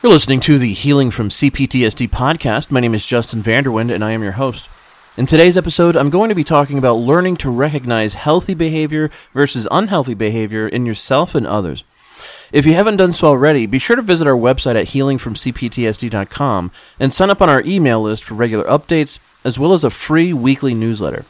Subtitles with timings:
[0.00, 2.70] You're listening to the Healing from CPTSD podcast.
[2.70, 4.68] My name is Justin Vanderwind, and I am your host.
[5.16, 9.66] In today's episode, I'm going to be talking about learning to recognize healthy behavior versus
[9.72, 11.82] unhealthy behavior in yourself and others.
[12.52, 16.70] If you haven't done so already, be sure to visit our website at healingfromcptsd.com
[17.00, 20.32] and sign up on our email list for regular updates, as well as a free
[20.32, 21.24] weekly newsletter.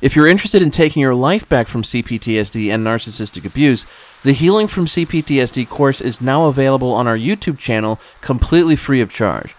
[0.00, 3.84] If you're interested in taking your life back from CPTSD and narcissistic abuse,
[4.22, 9.10] the Healing from CPTSD course is now available on our YouTube channel completely free of
[9.10, 9.54] charge.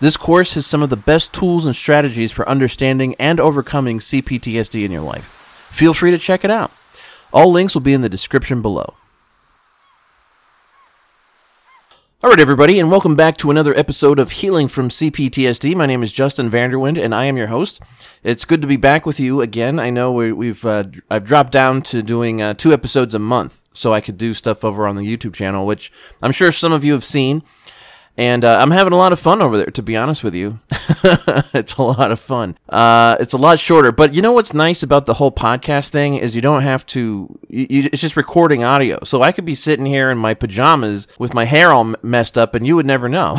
[0.00, 4.84] This course has some of the best tools and strategies for understanding and overcoming CPTSD
[4.84, 5.24] in your life.
[5.70, 6.70] Feel free to check it out.
[7.32, 8.94] All links will be in the description below.
[12.22, 15.74] All right, everybody, and welcome back to another episode of Healing from CPTSD.
[15.74, 17.80] My name is Justin Vanderwind, and I am your host.
[18.22, 19.78] It's good to be back with you again.
[19.78, 23.61] I know we, have uh, I've dropped down to doing uh, two episodes a month,
[23.72, 26.84] so I could do stuff over on the YouTube channel, which I'm sure some of
[26.84, 27.42] you have seen
[28.16, 29.66] and uh, I'm having a lot of fun over there.
[29.66, 30.60] To be honest with you,
[31.54, 32.58] it's a lot of fun.
[32.68, 36.16] Uh, it's a lot shorter, but you know what's nice about the whole podcast thing
[36.16, 37.38] is you don't have to.
[37.48, 41.06] You, you, it's just recording audio, so I could be sitting here in my pajamas
[41.18, 43.38] with my hair all messed up, and you would never know.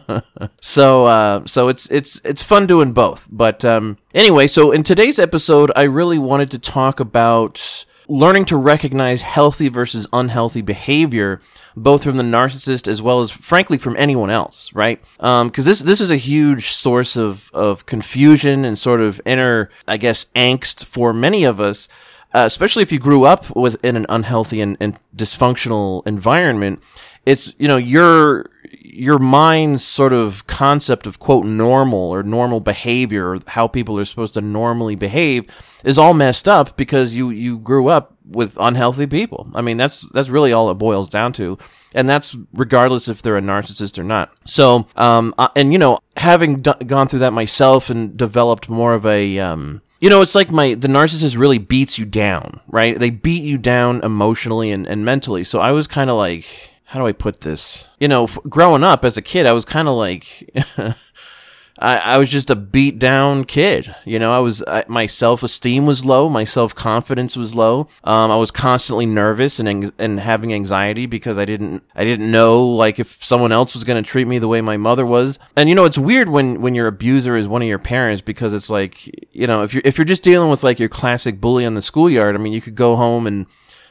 [0.60, 3.28] so, uh, so it's it's it's fun doing both.
[3.30, 8.56] But um, anyway, so in today's episode, I really wanted to talk about learning to
[8.56, 11.40] recognize healthy versus unhealthy behavior,
[11.76, 15.00] both from the narcissist as well as, frankly, from anyone else, right?
[15.16, 19.70] Because um, this this is a huge source of of confusion and sort of inner,
[19.86, 21.88] I guess, angst for many of us.
[22.32, 26.80] Uh, especially if you grew up within an unhealthy and, and dysfunctional environment,
[27.26, 28.46] it's you know your
[28.92, 34.04] your mind's sort of concept of quote normal or normal behavior or how people are
[34.04, 35.46] supposed to normally behave
[35.84, 39.50] is all messed up because you you grew up with unhealthy people.
[39.54, 41.58] I mean that's that's really all it boils down to.
[41.94, 44.32] And that's regardless if they're a narcissist or not.
[44.46, 49.04] So, um, and you know, having d- gone through that myself and developed more of
[49.06, 52.96] a, um, you know, it's like my the narcissist really beats you down, right?
[52.98, 55.42] They beat you down emotionally and, and mentally.
[55.42, 57.84] So I was kind of like, how do I put this?
[58.00, 60.50] You know, f- growing up as a kid, I was kind of like,
[61.78, 63.94] I, I was just a beat down kid.
[64.04, 66.28] You know, I was, I, my self esteem was low.
[66.28, 67.86] My self confidence was low.
[68.02, 72.66] Um, I was constantly nervous and, and having anxiety because I didn't, I didn't know
[72.66, 75.38] like if someone else was going to treat me the way my mother was.
[75.54, 78.52] And you know, it's weird when, when your abuser is one of your parents because
[78.52, 81.64] it's like, you know, if you're, if you're just dealing with like your classic bully
[81.64, 83.46] on the schoolyard, I mean, you could go home and,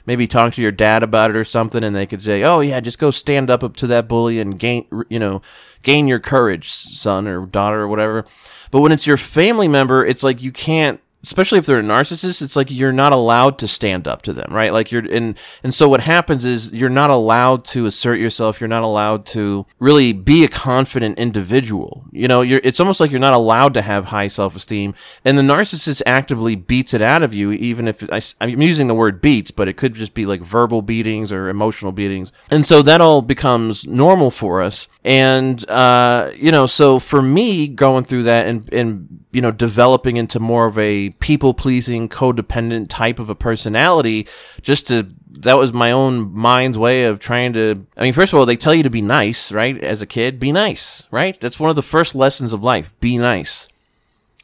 [0.09, 2.79] maybe talk to your dad about it or something and they could say oh yeah
[2.79, 5.39] just go stand up to that bully and gain you know
[5.83, 8.25] gain your courage son or daughter or whatever.
[8.71, 12.41] But when it's your family member it's like you can't especially if they're a narcissist,
[12.41, 14.71] it's like you're not allowed to stand up to them, right?
[14.71, 18.61] Like you're and and so what happens is you're not allowed to assert yourself.
[18.61, 22.05] You're not allowed to really be a confident individual.
[22.11, 25.37] You know, you're it's almost like you're not allowed to have high self esteem, and
[25.37, 29.21] the narcissist actively beats it out of you, even if I, I'm using the word
[29.21, 33.01] beats, but it could just be like verbal beatings or emotional beatings, and so that
[33.01, 34.87] all becomes normal for us.
[35.03, 40.17] And uh, you know, so for me going through that and and you know developing
[40.17, 44.27] into more of a people pleasing, codependent type of a personality
[44.61, 48.39] just to, that was my own mind's way of trying to, I mean, first of
[48.39, 49.81] all, they tell you to be nice, right?
[49.83, 51.39] As a kid, be nice, right?
[51.39, 52.93] That's one of the first lessons of life.
[52.99, 53.67] Be nice.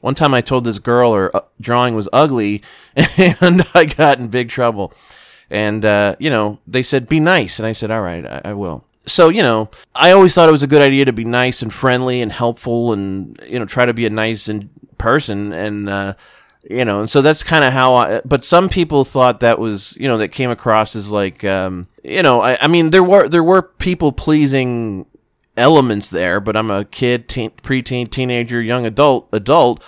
[0.02, 2.62] One time I told this girl her uh, drawing was ugly
[2.96, 4.94] and I got in big trouble.
[5.50, 7.60] And, uh, you know, they said, be nice.
[7.60, 10.52] And I said, all right, I, I will so you know i always thought it
[10.52, 13.86] was a good idea to be nice and friendly and helpful and you know try
[13.86, 14.50] to be a nice
[14.98, 16.14] person and uh,
[16.70, 19.96] you know, and so that's kind of how I, but some people thought that was,
[19.98, 23.30] you know, that came across as like, um, you know, I, I mean, there were,
[23.30, 25.06] there were people pleasing
[25.58, 29.84] elements there, but I'm a kid, teen, preteen, teenager, young adult, adult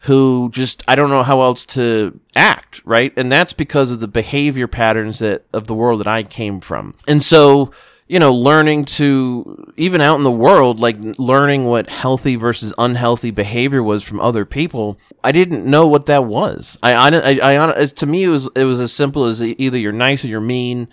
[0.00, 3.12] who just, I don't know how else to act, right?
[3.16, 6.94] And that's because of the behavior patterns that, of the world that I came from.
[7.06, 7.70] And so,
[8.06, 13.30] you know, learning to even out in the world, like learning what healthy versus unhealthy
[13.30, 14.98] behavior was from other people.
[15.22, 16.76] I didn't know what that was.
[16.82, 19.92] I, I, I, I to me, it was it was as simple as either you're
[19.92, 20.88] nice or you're mean.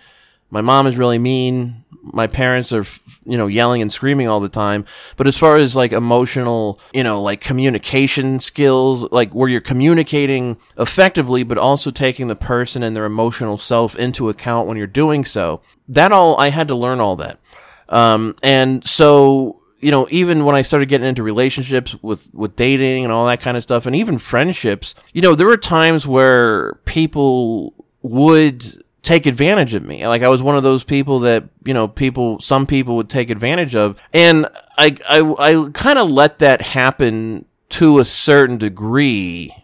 [0.50, 2.86] My mom is really mean my parents are
[3.26, 4.86] you know yelling and screaming all the time.
[5.18, 10.58] But as far as like emotional you know like communication skills like where you're communicating
[10.78, 15.26] effectively but also taking the person and their emotional self into account when you're doing
[15.26, 17.40] so that all i had to learn all that.
[17.90, 23.04] Um, and so you know even when i started getting into relationships with with dating
[23.04, 26.76] and all that kind of stuff and even friendships you know there were times where
[26.86, 30.08] people would take advantage of me.
[30.08, 33.30] Like I was one of those people that, you know, people, some people would take
[33.30, 34.02] advantage of.
[34.14, 39.56] And I, I, I kind of let that happen to a certain degree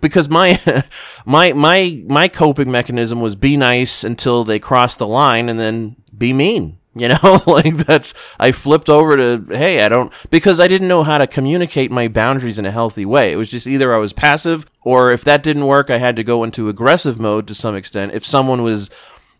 [0.00, 0.60] because my
[1.26, 5.96] my my my coping mechanism was be nice until they crossed the line and then
[6.16, 10.66] be mean you know, like that's, I flipped over to, hey, I don't, because I
[10.66, 13.32] didn't know how to communicate my boundaries in a healthy way.
[13.32, 16.24] It was just either I was passive or if that didn't work, I had to
[16.24, 18.12] go into aggressive mode to some extent.
[18.14, 18.88] If someone was,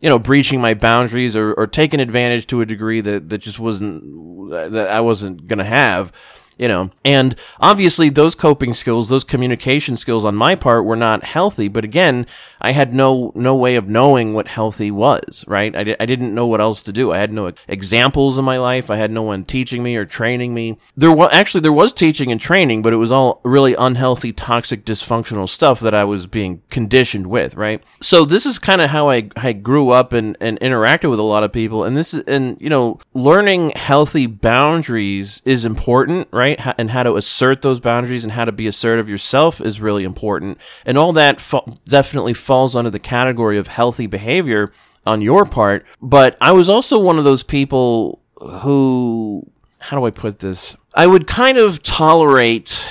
[0.01, 3.59] you know, breaching my boundaries or, or taking advantage to a degree that, that just
[3.59, 6.13] wasn't, that I wasn't going to have,
[6.57, 6.91] you know.
[7.05, 11.85] And obviously those coping skills those communication skills on my part were not healthy but
[11.85, 12.27] again
[12.61, 15.75] i had no no way of knowing what healthy was right?
[15.75, 17.13] I, di- I didn't know what else to do.
[17.13, 18.91] I had no examples in my life.
[18.91, 20.79] I had no one teaching me or training me.
[20.97, 24.85] There was actually there was teaching and training but it was all really unhealthy toxic
[24.85, 27.83] dysfunctional stuff that i was being conditioned with right?
[28.01, 31.23] So this is kind of how I, I grew up and, and interacted with a
[31.35, 36.46] lot of people and this is and you know learning healthy boundaries is important right
[36.47, 36.75] right?
[36.79, 40.59] And how to assert those boundaries and how to be assertive yourself is really important.
[40.85, 44.73] And all that fa- definitely falls under the category of healthy behavior
[45.05, 45.85] on your part.
[46.01, 50.77] But I was also one of those people who, how do I put this?
[50.95, 52.85] I would kind of tolerate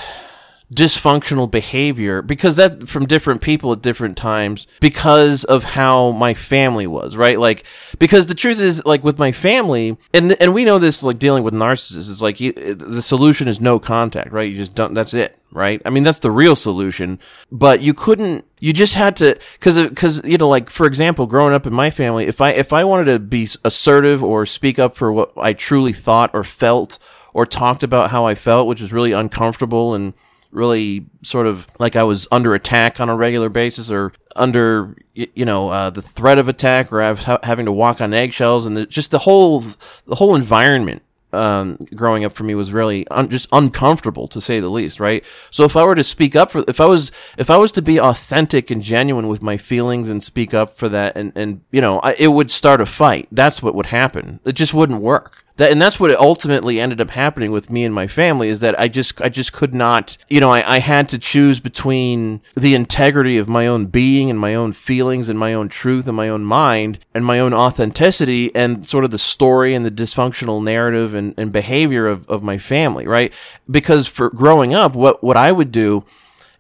[0.76, 6.86] dysfunctional behavior because that from different people at different times because of how my family
[6.86, 7.40] was right?
[7.40, 7.64] Like
[7.98, 11.44] because the truth is like with my family and and we know this like dealing
[11.44, 14.50] with narcissists is like you, the solution is no contact right?
[14.50, 15.82] You just don't that's it right?
[15.86, 17.20] I mean that's the real solution
[17.52, 21.54] but you couldn't you just had to because because you know like for example growing
[21.54, 24.96] up in my family if i if i wanted to be assertive or speak up
[24.96, 26.98] for what i truly thought or felt
[27.34, 30.14] or talked about how i felt which was really uncomfortable and
[30.52, 35.46] really sort of like I was under attack on a regular basis or under you
[35.46, 38.66] know uh, the threat of attack or I was ha- having to walk on eggshells
[38.66, 39.64] and the, just the whole
[40.06, 41.02] the whole environment
[41.36, 45.24] um, growing up for me was really un- just uncomfortable to say the least, right?
[45.52, 47.82] So if I were to speak up for, if I was, if I was to
[47.82, 51.82] be authentic and genuine with my feelings and speak up for that, and and you
[51.82, 53.28] know, I, it would start a fight.
[53.32, 54.40] That's what would happen.
[54.46, 57.94] It just wouldn't work that and that's what ultimately ended up happening with me and
[57.94, 61.10] my family is that I just I just could not you know I, I had
[61.10, 65.54] to choose between the integrity of my own being and my own feelings and my
[65.54, 69.74] own truth and my own mind and my own authenticity and sort of the story
[69.74, 73.34] and the dysfunctional narrative and, and behavior of, of my family right?
[73.70, 76.06] Because for growing up what what I would do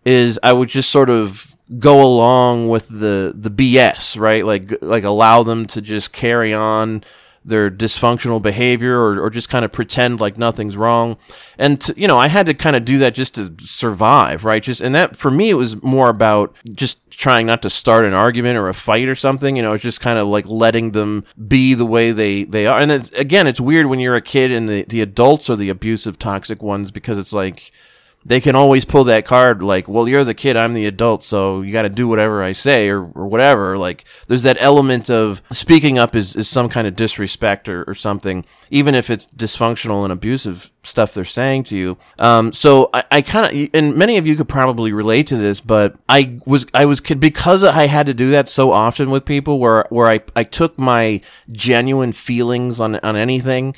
[0.05, 4.45] is I would just sort of go along with the the BS right?
[4.45, 7.03] Like like allow them to just carry on
[7.45, 11.15] their dysfunctional behavior or, or just kind of pretend like nothing's wrong.
[11.57, 14.63] And, to, you know, I had to kind of do that just to survive, right?
[14.63, 18.13] Just, and that for me, it was more about just trying not to start an
[18.13, 19.55] argument or a fight or something.
[19.55, 22.79] You know, it's just kind of like letting them be the way they, they are.
[22.79, 25.69] And it's, again, it's weird when you're a kid and the, the adults are the
[25.69, 27.71] abusive, toxic ones because it's like,
[28.27, 31.61] they can always pull that card like, well, you're the kid, I'm the adult, so
[31.61, 33.77] you got to do whatever I say or, or whatever.
[33.77, 37.93] Like, there's that element of speaking up is, is some kind of disrespect or, or
[37.93, 41.97] something, even if it's dysfunctional and abusive stuff they're saying to you.
[42.17, 45.61] Um, so I, I kind of, and many of you could probably relate to this,
[45.61, 49.59] but I was, I was, because I had to do that so often with people
[49.59, 53.75] where, where I, I took my genuine feelings on, on anything,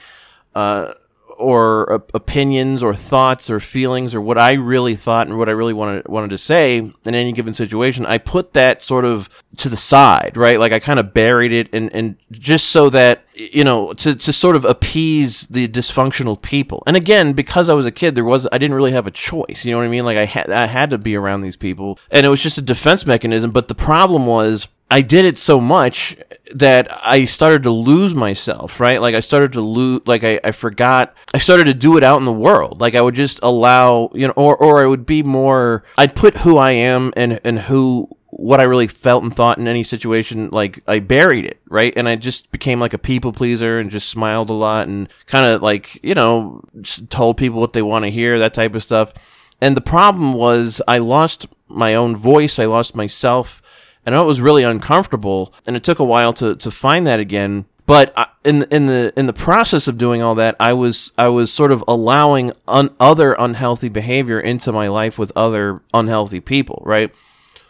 [0.55, 0.93] uh,
[1.37, 5.51] or uh, opinions or thoughts or feelings or what I really thought and what I
[5.51, 9.69] really wanted wanted to say in any given situation, I put that sort of to
[9.69, 10.59] the side, right?
[10.59, 14.33] Like I kind of buried it and, and just so that you know to, to
[14.33, 16.83] sort of appease the dysfunctional people.
[16.87, 19.63] And again, because I was a kid, there was I didn't really have a choice.
[19.63, 20.05] You know what I mean?
[20.05, 22.63] Like I had I had to be around these people, and it was just a
[22.63, 23.51] defense mechanism.
[23.51, 26.15] But the problem was I did it so much
[26.55, 29.01] that I started to lose myself, right?
[29.01, 32.19] Like I started to lose, like I, I forgot, I started to do it out
[32.19, 32.79] in the world.
[32.79, 36.37] Like I would just allow, you know, or, or I would be more, I'd put
[36.37, 40.49] who I am and, and who, what I really felt and thought in any situation,
[40.51, 41.93] like I buried it, right?
[41.95, 45.45] And I just became like a people pleaser and just smiled a lot and kind
[45.45, 46.61] of like, you know,
[47.09, 49.13] told people what they want to hear, that type of stuff.
[49.59, 52.59] And the problem was I lost my own voice.
[52.59, 53.61] I lost myself
[54.07, 57.05] and I know it was really uncomfortable, and it took a while to, to find
[57.05, 57.65] that again.
[57.85, 61.51] But in in the in the process of doing all that, I was I was
[61.51, 67.13] sort of allowing un, other unhealthy behavior into my life with other unhealthy people, right?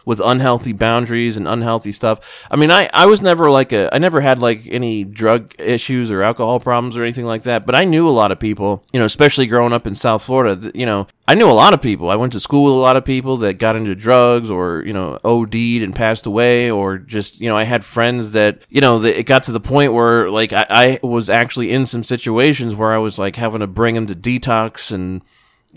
[0.08, 2.18] With unhealthy boundaries and unhealthy stuff.
[2.50, 6.10] I mean, I, I was never like a, I never had like any drug issues
[6.10, 9.00] or alcohol problems or anything like that, but I knew a lot of people, you
[9.00, 12.08] know, especially growing up in South Florida, you know, I knew a lot of people.
[12.08, 14.94] I went to school with a lot of people that got into drugs or, you
[14.94, 18.98] know, OD'd and passed away or just, you know, I had friends that, you know,
[19.00, 22.74] that it got to the point where like I, I was actually in some situations
[22.74, 25.20] where I was like having to bring them to detox and,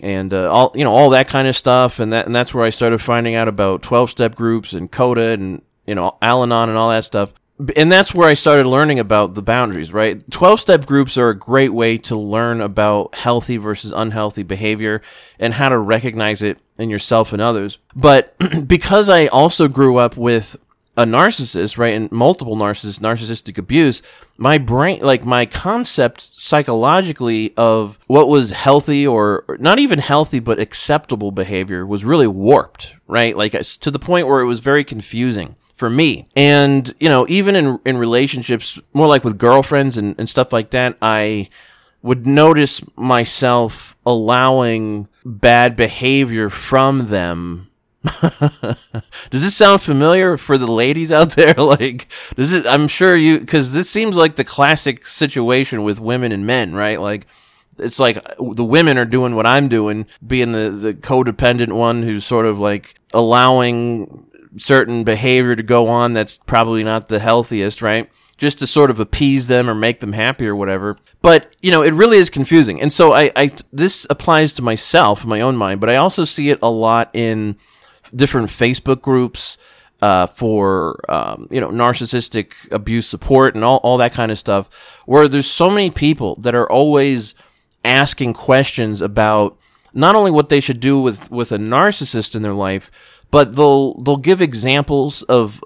[0.02, 2.64] and uh, all you know all that kind of stuff and that and that's where
[2.64, 6.76] I started finding out about 12 step groups and CODA and you know Al-Anon and
[6.76, 7.32] all that stuff.
[7.76, 10.28] And that's where I started learning about the boundaries right?
[10.30, 15.00] 12 step groups are a great way to learn about healthy versus unhealthy behavior
[15.38, 17.78] and how to recognize it in yourself and others.
[17.94, 18.34] But
[18.66, 20.56] because I also grew up with
[20.96, 24.02] a narcissist, right, and multiple narcissists, narcissistic abuse,
[24.36, 30.58] my brain, like my concept psychologically of what was healthy or not even healthy, but
[30.58, 33.36] acceptable behavior was really warped, right?
[33.36, 36.28] Like to the point where it was very confusing for me.
[36.36, 40.70] And, you know, even in, in relationships, more like with girlfriends and, and stuff like
[40.70, 41.48] that, I
[42.02, 47.68] would notice myself allowing bad behavior from them
[48.20, 51.54] does this sound familiar for the ladies out there?
[51.54, 52.66] like, does it?
[52.66, 57.00] I'm sure you, because this seems like the classic situation with women and men, right?
[57.00, 57.26] Like,
[57.78, 62.02] it's like uh, the women are doing what I'm doing, being the the codependent one
[62.02, 67.82] who's sort of like allowing certain behavior to go on that's probably not the healthiest,
[67.82, 68.10] right?
[68.36, 70.98] Just to sort of appease them or make them happy or whatever.
[71.22, 75.24] But you know, it really is confusing, and so I, I this applies to myself
[75.24, 77.56] my own mind, but I also see it a lot in
[78.14, 79.56] different Facebook groups
[80.00, 84.68] uh, for um, you know narcissistic abuse support and all, all that kind of stuff,
[85.06, 87.34] where there's so many people that are always
[87.84, 89.56] asking questions about
[89.94, 92.90] not only what they should do with with a narcissist in their life,
[93.32, 95.58] but they'll they'll give examples of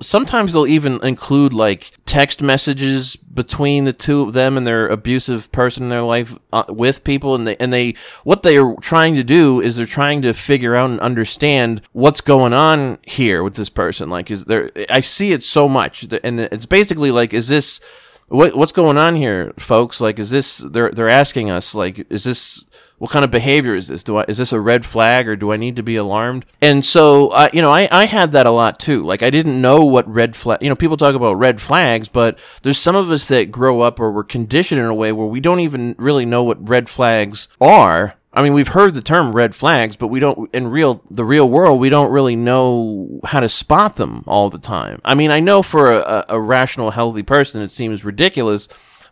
[0.00, 5.52] sometimes they'll even include like text messages between the two of them and their abusive
[5.52, 9.14] person in their life uh, with people and they and they what they are trying
[9.14, 13.54] to do is they're trying to figure out and understand what's going on here with
[13.54, 14.08] this person.
[14.08, 17.80] Like is there I see it so much and it's basically like is this
[18.28, 20.00] what what's going on here folks?
[20.00, 22.64] Like is this they're they're asking us like is this
[23.00, 24.02] what kind of behavior is this?
[24.02, 26.44] Do I, is this a red flag or do I need to be alarmed?
[26.60, 29.02] And so, uh, you know, I, I had that a lot too.
[29.02, 32.38] Like I didn't know what red flag, you know, people talk about red flags, but
[32.60, 35.40] there's some of us that grow up or we're conditioned in a way where we
[35.40, 38.16] don't even really know what red flags are.
[38.34, 41.48] I mean, we've heard the term red flags, but we don't, in real, the real
[41.48, 45.00] world, we don't really know how to spot them all the time.
[45.06, 48.68] I mean, I know for a, a rational, healthy person, it seems ridiculous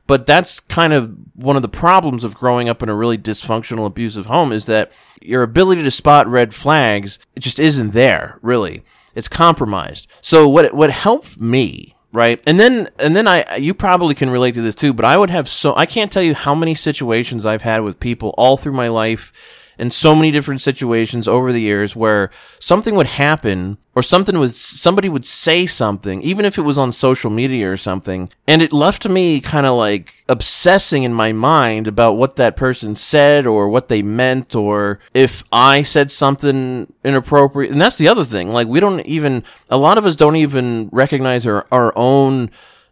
[0.09, 3.87] but that's kind of one of the problems of growing up in a really dysfunctional,
[3.87, 4.91] abusive home is that
[5.23, 8.41] your ability to spot red flags it just isn't there.
[8.43, 8.83] Really,
[9.15, 10.09] it's compromised.
[10.21, 14.55] So what what helped me right and then and then i you probably can relate
[14.55, 17.45] to this too but i would have so i can't tell you how many situations
[17.45, 19.31] i've had with people all through my life
[19.79, 24.57] in so many different situations over the years where something would happen or something was
[24.57, 28.73] somebody would say something even if it was on social media or something and it
[28.73, 33.69] left me kind of like obsessing in my mind about what that person said or
[33.69, 37.73] what they meant or if i said something inappropriate.
[37.73, 40.89] And that's the other thing like we don't even a lot of us don't even
[40.93, 42.51] recognize our, our own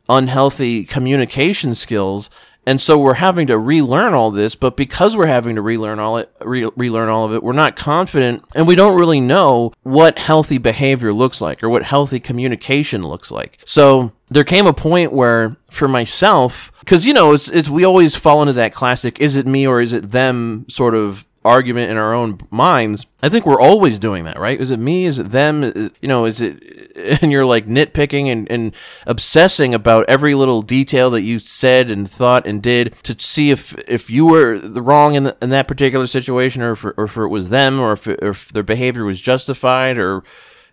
[0.08, 2.30] unhealthy communication skills
[2.66, 6.18] and so we're having to relearn all this, but because we're having to relearn all
[6.18, 10.18] it, re- relearn all of it, we're not confident and we don't really know what
[10.18, 13.58] healthy behavior looks like or what healthy communication looks like.
[13.64, 18.16] So there came a point where for myself, cause you know, it's, it's, we always
[18.16, 21.96] fall into that classic, is it me or is it them sort of argument in
[21.96, 23.06] our own minds.
[23.22, 24.60] I think we're always doing that, right?
[24.60, 25.06] Is it me?
[25.06, 25.62] Is it them?
[26.00, 28.74] You know, is it, and you're like nitpicking and, and
[29.06, 33.76] obsessing about every little detail that you said and thought and did to see if,
[33.88, 37.28] if you were wrong in, the, in that particular situation or if, or if it
[37.28, 40.22] was them or if, or if their behavior was justified or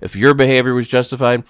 [0.02, 1.44] if your behavior was justified.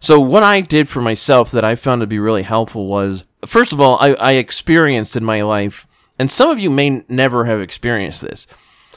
[0.00, 3.72] So what I did for myself that I found to be really helpful was, first
[3.72, 5.86] of all, I, I experienced in my life
[6.18, 8.46] and some of you may never have experienced this,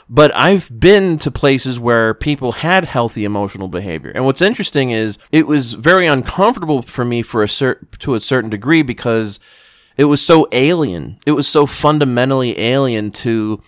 [0.09, 4.11] but I've been to places where people had healthy emotional behavior.
[4.13, 8.19] And what's interesting is it was very uncomfortable for me for a cert- to a
[8.19, 9.39] certain degree because
[9.97, 11.19] it was so alien.
[11.25, 13.61] It was so fundamentally alien to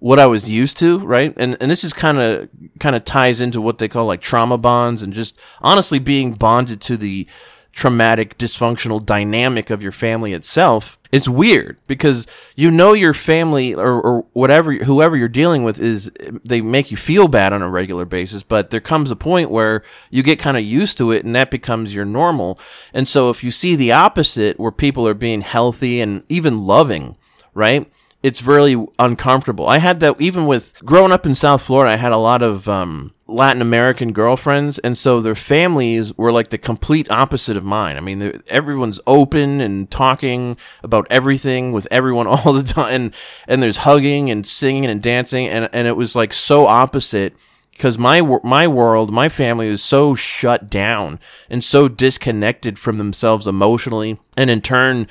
[0.00, 1.34] what I was used to, right?
[1.36, 4.58] And and this is kind of kind of ties into what they call like trauma
[4.58, 7.26] bonds and just honestly being bonded to the
[7.72, 14.00] traumatic, dysfunctional dynamic of your family itself, it's weird because you know your family or,
[14.00, 16.10] or whatever, whoever you're dealing with is,
[16.44, 19.82] they make you feel bad on a regular basis, but there comes a point where
[20.10, 22.58] you get kind of used to it and that becomes your normal.
[22.92, 27.16] And so if you see the opposite where people are being healthy and even loving,
[27.54, 27.90] right?
[28.22, 29.68] It's really uncomfortable.
[29.68, 32.68] I had that even with growing up in South Florida, I had a lot of,
[32.68, 37.98] um, Latin American girlfriends, and so their families were like the complete opposite of mine.
[37.98, 43.14] I mean, everyone's open and talking about everything with everyone all the time, and,
[43.46, 47.34] and there's hugging and singing and dancing, and and it was like so opposite
[47.70, 51.20] because my my world, my family was so shut down
[51.50, 55.06] and so disconnected from themselves emotionally, and in turn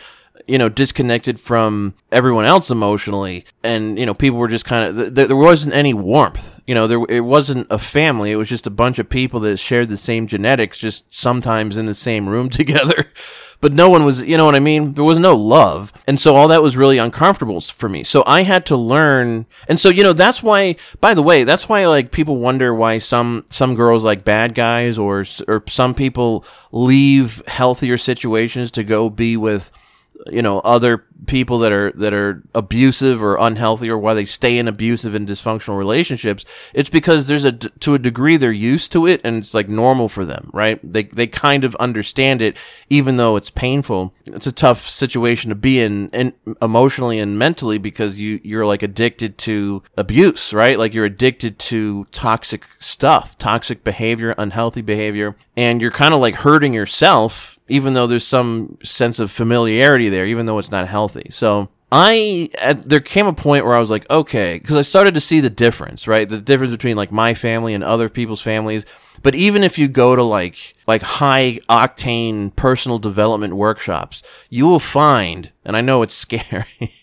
[0.47, 3.45] you know, disconnected from everyone else emotionally.
[3.63, 6.61] And, you know, people were just kind of, th- there wasn't any warmth.
[6.65, 8.31] You know, there, it wasn't a family.
[8.31, 11.85] It was just a bunch of people that shared the same genetics, just sometimes in
[11.85, 13.11] the same room together.
[13.59, 14.93] but no one was, you know what I mean?
[14.93, 15.91] There was no love.
[16.07, 18.03] And so all that was really uncomfortable for me.
[18.03, 19.47] So I had to learn.
[19.67, 22.99] And so, you know, that's why, by the way, that's why like people wonder why
[22.99, 29.09] some, some girls like bad guys or, or some people leave healthier situations to go
[29.09, 29.71] be with,
[30.27, 34.57] you know other people that are that are abusive or unhealthy or why they stay
[34.57, 39.07] in abusive and dysfunctional relationships it's because there's a to a degree they're used to
[39.07, 40.79] it and it's like normal for them right?
[40.83, 42.57] They they kind of understand it
[42.89, 44.13] even though it's painful.
[44.25, 48.83] It's a tough situation to be in and emotionally and mentally because you you're like
[48.83, 50.77] addicted to abuse right?
[50.77, 56.35] Like you're addicted to toxic stuff toxic behavior unhealthy behavior and you're kind of like
[56.35, 61.27] hurting yourself even though there's some sense of familiarity there, even though it's not healthy.
[61.31, 65.13] So I, at, there came a point where I was like, okay, because I started
[65.13, 66.27] to see the difference, right?
[66.27, 68.85] The difference between like my family and other people's families.
[69.23, 74.79] But even if you go to like, like high octane personal development workshops, you will
[74.79, 76.93] find, and I know it's scary.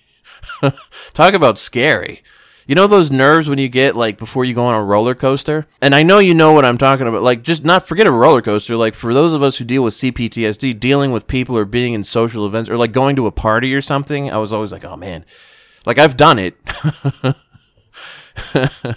[1.13, 2.23] Talk about scary.
[2.67, 5.67] You know those nerves when you get like before you go on a roller coaster?
[5.81, 7.23] And I know you know what I'm talking about.
[7.23, 8.77] Like just not forget a roller coaster.
[8.77, 12.03] Like for those of us who deal with CPTSD, dealing with people or being in
[12.05, 14.97] social events or like going to a party or something, I was always like, "Oh
[14.97, 15.25] man."
[15.87, 16.57] Like I've done it.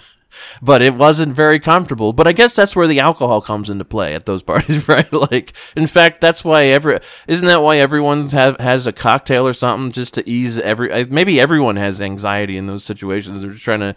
[0.62, 2.12] but it wasn't very comfortable.
[2.12, 5.12] But I guess that's where the alcohol comes into play at those parties, right?
[5.12, 9.52] Like, in fact, that's why every isn't that why everyone have has a cocktail or
[9.52, 13.40] something just to ease every maybe everyone has anxiety in those situations.
[13.40, 13.94] They're just trying to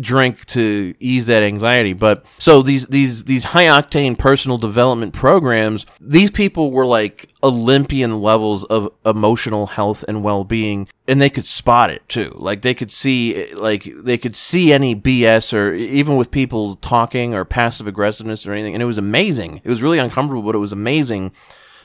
[0.00, 1.92] drink to ease that anxiety.
[1.92, 8.20] But so these these these high octane personal development programs, these people were like Olympian
[8.20, 12.32] levels of emotional health and well being, and they could spot it too.
[12.36, 17.34] Like they could see like they could see any BS or even with people talking
[17.34, 19.60] or passive aggressiveness or anything, and it was amazing.
[19.64, 21.32] It was really uncomfortable, but it was amazing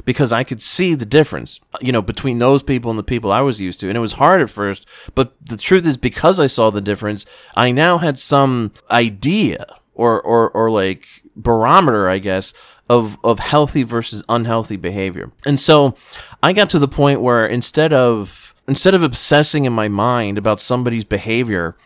[0.05, 3.41] because I could see the difference, you know, between those people and the people I
[3.41, 3.87] was used to.
[3.87, 4.85] And it was hard at first,
[5.15, 10.21] but the truth is because I saw the difference, I now had some idea or,
[10.21, 12.53] or, or like barometer, I guess,
[12.89, 15.31] of, of healthy versus unhealthy behavior.
[15.45, 15.95] And so
[16.41, 20.61] I got to the point where instead of, instead of obsessing in my mind about
[20.61, 21.77] somebody's behavior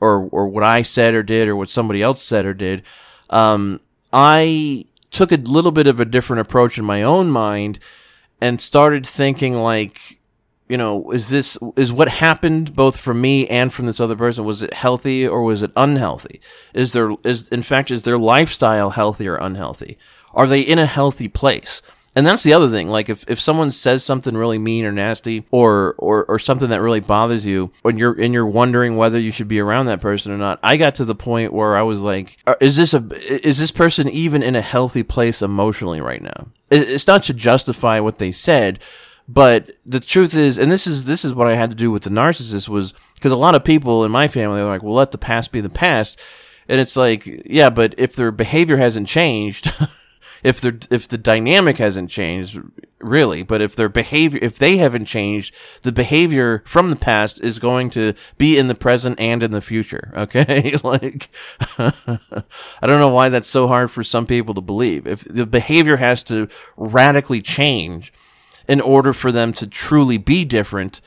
[0.00, 2.82] or, or what I said or did or what somebody else said or did,
[3.30, 3.80] um,
[4.12, 7.78] I took a little bit of a different approach in my own mind
[8.40, 10.18] and started thinking like
[10.68, 14.44] you know is this is what happened both from me and from this other person
[14.44, 16.40] was it healthy or was it unhealthy?
[16.74, 19.98] Is there is in fact is their lifestyle healthy or unhealthy?
[20.32, 21.82] Are they in a healthy place
[22.16, 22.88] and that's the other thing.
[22.88, 26.82] Like if, if someone says something really mean or nasty or, or, or something that
[26.82, 30.32] really bothers you when you're, and you're wondering whether you should be around that person
[30.32, 33.46] or not, I got to the point where I was like, uh, is this a,
[33.46, 36.48] is this person even in a healthy place emotionally right now?
[36.70, 38.80] It's not to justify what they said,
[39.28, 42.02] but the truth is, and this is, this is what I had to do with
[42.02, 45.12] the narcissist was because a lot of people in my family are like, well, let
[45.12, 46.18] the past be the past.
[46.68, 49.72] And it's like, yeah, but if their behavior hasn't changed,
[50.42, 52.60] if their if the dynamic hasn't changed
[53.00, 57.58] really but if their behavior if they haven't changed the behavior from the past is
[57.58, 60.74] going to be in the present and in the future okay?
[60.84, 61.28] Like
[61.78, 65.06] i don't know why that's so hard for some people to believe.
[65.06, 68.12] If the behavior has to radically change
[68.68, 71.00] in order for them to truly be different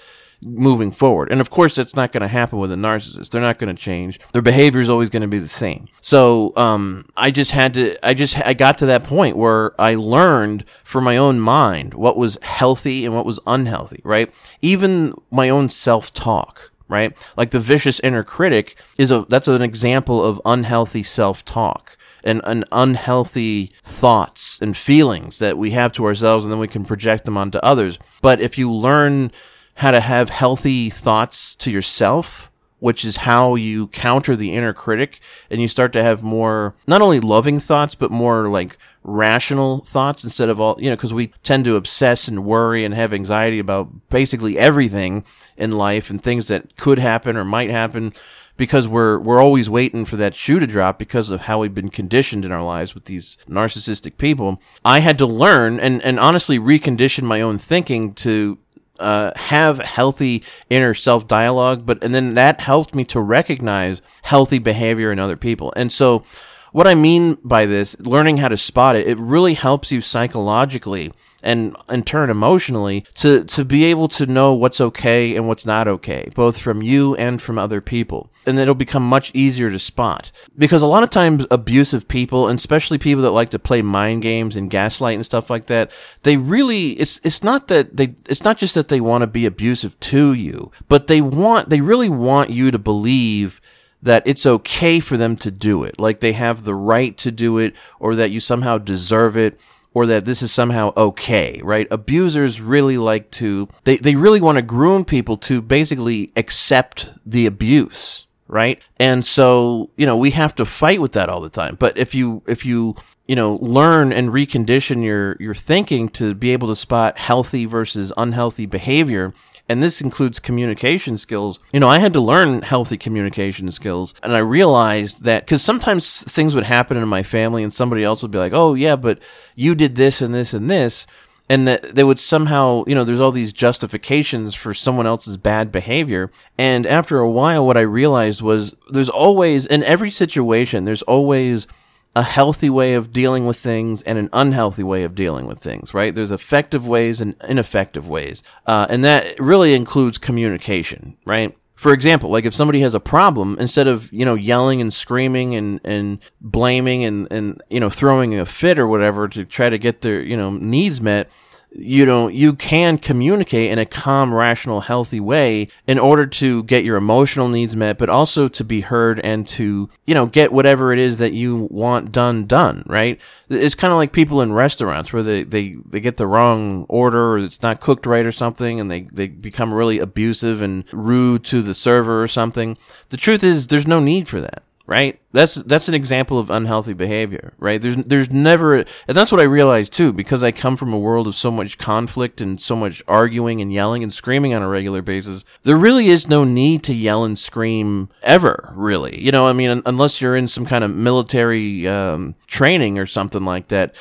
[0.44, 1.32] moving forward.
[1.32, 3.30] And of course, that's not going to happen with a narcissist.
[3.30, 4.20] They're not going to change.
[4.32, 5.88] Their behavior is always going to be the same.
[6.02, 9.96] So, um, I just had to, I just, I got to that point where I
[9.96, 14.34] learned for my own mind what was healthy and what was unhealthy, right?
[14.62, 16.72] Even my own self talk.
[16.90, 17.18] Right?
[17.38, 22.42] Like the vicious inner critic is a, that's an example of unhealthy self talk and,
[22.44, 27.26] and unhealthy thoughts and feelings that we have to ourselves and then we can project
[27.26, 28.00] them onto others.
[28.22, 29.32] But if you learn
[29.76, 35.20] how to have healthy thoughts to yourself, which is how you counter the inner critic
[35.50, 40.24] and you start to have more, not only loving thoughts, but more like rational thoughts
[40.24, 43.60] instead of all, you know, because we tend to obsess and worry and have anxiety
[43.60, 45.24] about basically everything
[45.58, 48.14] in life and things that could happen or might happen
[48.58, 51.90] because we're we're always waiting for that shoe to drop because of how we've been
[51.90, 54.62] conditioned in our lives with these narcissistic people.
[54.86, 58.58] I had to learn and and honestly recondition my own thinking to
[59.00, 64.60] uh, have healthy inner self dialogue, but and then that helped me to recognize healthy
[64.60, 65.74] behavior in other people.
[65.76, 66.24] And so,
[66.72, 71.12] what I mean by this, learning how to spot it, it really helps you psychologically
[71.44, 75.88] and in turn emotionally to to be able to know what's okay and what's not
[75.88, 78.30] okay, both from you and from other people.
[78.46, 80.32] And it'll become much easier to spot.
[80.58, 84.22] Because a lot of times abusive people, and especially people that like to play mind
[84.22, 85.92] games and gaslight and stuff like that,
[86.24, 89.46] they really it's it's not that they it's not just that they want to be
[89.46, 93.62] abusive to you, but they want they really want you to believe
[94.02, 95.98] that it's okay for them to do it.
[96.00, 99.58] Like they have the right to do it or that you somehow deserve it
[99.94, 101.88] or that this is somehow okay, right?
[101.92, 107.46] Abusers really like to, they, they really want to groom people to basically accept the
[107.46, 108.82] abuse, right?
[108.98, 111.76] And so, you know, we have to fight with that all the time.
[111.80, 112.96] But if you, if you,
[113.28, 118.12] you know, learn and recondition your, your thinking to be able to spot healthy versus
[118.18, 119.34] unhealthy behavior,
[119.70, 121.60] and this includes communication skills.
[121.72, 126.22] You know, I had to learn healthy communication skills, and I realized that because sometimes
[126.24, 129.20] things would happen in my family, and somebody else would be like, "Oh, yeah, but
[129.56, 131.08] you did this and this and this."
[131.50, 135.72] and that they would somehow, you know, there's all these justifications for someone else's bad
[135.72, 136.32] behavior.
[136.58, 141.68] And after a while, what I realized was there's always, in every situation, there's always
[142.16, 145.94] a healthy way of dealing with things and an unhealthy way of dealing with things,
[145.94, 146.14] right?
[146.14, 148.44] There's effective ways and ineffective ways.
[148.68, 151.58] Uh, and that really includes communication, right?
[151.76, 155.56] For example, like if somebody has a problem, instead of, you know, yelling and screaming
[155.56, 159.78] and, and blaming and, and, you know, throwing a fit or whatever to try to
[159.80, 161.30] get their, you know, needs met,
[161.76, 166.84] you know, you can communicate in a calm, rational, healthy way in order to get
[166.84, 170.94] your emotional needs met, but also to be heard and to, you know, get whatever
[170.94, 173.20] it is that you want done, done, right?
[173.50, 177.34] It's kind of like people in restaurants where they, they, they get the wrong order
[177.34, 181.44] or it's not cooked right or something and they, they become really abusive and rude
[181.46, 182.78] to the server or something.
[183.10, 185.20] The truth is there's no need for that right?
[185.32, 187.82] That's that's an example of unhealthy behavior, right?
[187.82, 191.26] There's there's never and that's what I realized too because I come from a world
[191.28, 195.02] of so much conflict and so much arguing and yelling and screaming on a regular
[195.02, 195.46] basis.
[195.64, 199.22] There really is no need to yell and scream ever, really.
[199.22, 203.46] You know, I mean unless you're in some kind of military um, training or something
[203.46, 203.94] like that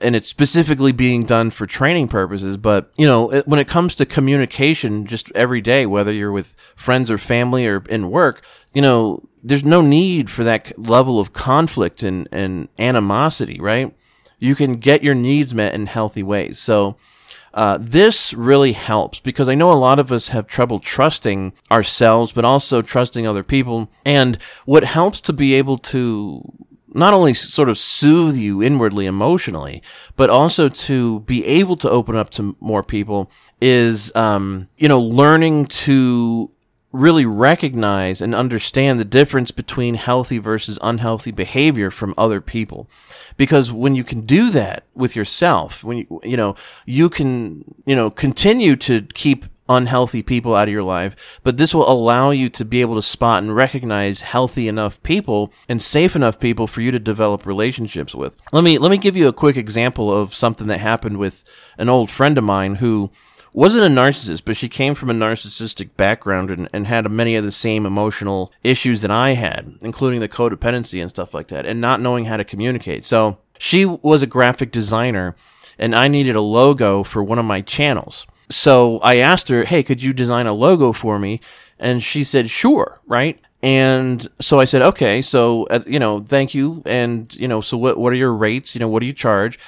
[0.00, 2.56] and it's specifically being done for training purposes.
[2.56, 7.10] But, you know, when it comes to communication just every day, whether you're with friends
[7.10, 8.42] or family or in work,
[8.74, 13.94] you know, there's no need for that level of conflict and, and animosity, right?
[14.38, 16.58] You can get your needs met in healthy ways.
[16.58, 16.96] So,
[17.54, 22.30] uh, this really helps because I know a lot of us have trouble trusting ourselves,
[22.30, 23.90] but also trusting other people.
[24.04, 26.42] And what helps to be able to
[26.94, 29.82] not only sort of soothe you inwardly emotionally,
[30.16, 35.00] but also to be able to open up to more people is, um, you know,
[35.00, 36.50] learning to
[36.92, 42.88] really recognize and understand the difference between healthy versus unhealthy behavior from other people.
[43.36, 47.94] Because when you can do that with yourself, when you, you know, you can, you
[47.94, 52.48] know, continue to keep unhealthy people out of your life, but this will allow you
[52.48, 56.80] to be able to spot and recognize healthy enough people and safe enough people for
[56.80, 58.40] you to develop relationships with.
[58.52, 61.44] Let me let me give you a quick example of something that happened with
[61.76, 63.10] an old friend of mine who
[63.58, 67.44] wasn't a narcissist, but she came from a narcissistic background and, and had many of
[67.44, 71.80] the same emotional issues that I had, including the codependency and stuff like that, and
[71.80, 73.04] not knowing how to communicate.
[73.04, 75.34] So she was a graphic designer,
[75.76, 78.28] and I needed a logo for one of my channels.
[78.48, 81.40] So I asked her, hey, could you design a logo for me?
[81.80, 83.40] And she said, sure, right?
[83.60, 86.80] And so I said, okay, so, uh, you know, thank you.
[86.86, 88.76] And, you know, so what, what are your rates?
[88.76, 89.58] You know, what do you charge?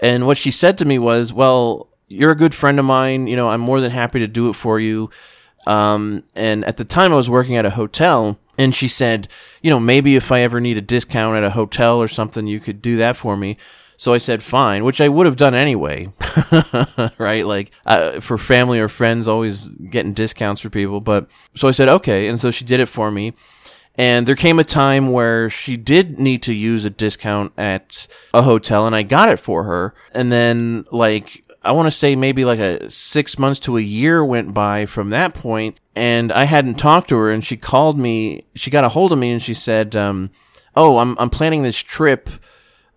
[0.00, 3.26] And what she said to me was, well, you're a good friend of mine.
[3.26, 5.10] You know, I'm more than happy to do it for you.
[5.66, 9.28] Um, and at the time I was working at a hotel and she said,
[9.62, 12.60] you know, maybe if I ever need a discount at a hotel or something, you
[12.60, 13.56] could do that for me.
[13.98, 16.10] So I said fine, which I would have done anyway,
[17.18, 17.46] right?
[17.46, 21.00] Like uh, for family or friends, always getting discounts for people.
[21.00, 23.32] But so I said okay, and so she did it for me.
[23.98, 28.42] And there came a time where she did need to use a discount at a
[28.42, 29.94] hotel and I got it for her.
[30.12, 34.24] And then like I want to say maybe like a six months to a year
[34.24, 38.44] went by from that point, and I hadn't talked to her, and she called me.
[38.54, 40.30] She got a hold of me, and she said, um,
[40.76, 42.30] "Oh, I'm I'm planning this trip,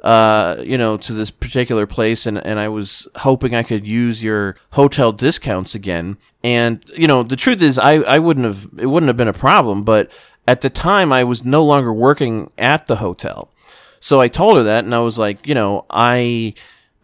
[0.03, 4.23] uh, you know, to this particular place, and and I was hoping I could use
[4.23, 8.86] your hotel discounts again." And you know, the truth is, I I wouldn't have it
[8.86, 10.12] wouldn't have been a problem, but
[10.47, 13.51] at the time, I was no longer working at the hotel,
[13.99, 16.53] so I told her that, and I was like, you know, I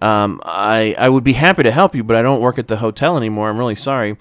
[0.02, 2.78] um, I I would be happy to help you, but I don't work at the
[2.78, 3.50] hotel anymore.
[3.50, 4.18] I'm really sorry.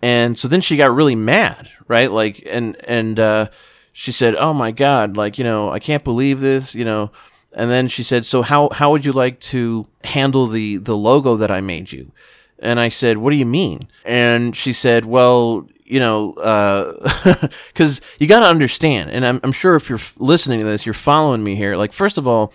[0.00, 2.10] And so then she got really mad, right?
[2.10, 3.48] Like, and and uh,
[3.92, 7.10] she said, "Oh my God, like you know, I can't believe this, you know."
[7.52, 11.36] And then she said, "So how how would you like to handle the the logo
[11.36, 12.10] that I made you?"
[12.58, 18.04] And I said, "What do you mean?" And she said, "Well, you know, because uh,
[18.18, 21.44] you got to understand, and I'm, I'm sure if you're listening to this, you're following
[21.44, 21.76] me here.
[21.76, 22.54] Like, first of all,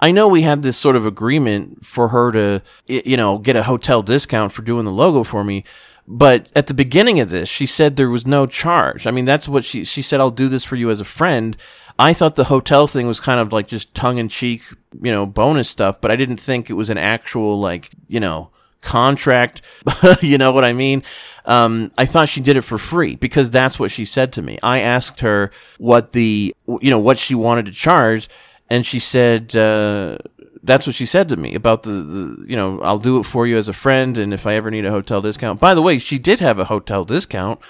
[0.00, 3.64] I know we had this sort of agreement for her to, you know, get a
[3.64, 5.64] hotel discount for doing the logo for me.
[6.06, 9.06] But at the beginning of this, she said there was no charge.
[9.06, 11.56] I mean, that's what she, she said, I'll do this for you as a friend.
[11.98, 14.62] I thought the hotel thing was kind of like just tongue in cheek,
[15.02, 18.50] you know, bonus stuff, but I didn't think it was an actual, like, you know,
[18.80, 19.60] contract.
[20.22, 21.02] you know what I mean?
[21.44, 24.58] Um, I thought she did it for free because that's what she said to me.
[24.62, 28.28] I asked her what the, you know, what she wanted to charge
[28.70, 30.18] and she said uh,
[30.62, 33.46] that's what she said to me about the, the you know I'll do it for
[33.46, 35.60] you as a friend and if I ever need a hotel discount.
[35.60, 37.60] By the way, she did have a hotel discount.